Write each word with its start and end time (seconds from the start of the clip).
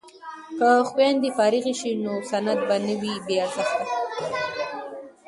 که 0.57 0.69
خویندې 0.89 1.29
فارغې 1.37 1.73
شي 1.79 1.91
نو 2.03 2.13
سند 2.29 2.59
به 2.67 2.75
نه 2.85 2.93
وي 3.01 3.13
بې 3.25 3.35
ارزښته. 3.45 3.83